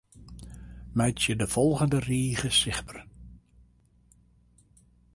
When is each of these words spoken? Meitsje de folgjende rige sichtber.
Meitsje 0.97 1.35
de 1.35 1.47
folgjende 1.47 1.97
rige 1.99 2.49
sichtber. 2.49 3.05